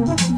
[0.00, 0.29] Mm-hmm.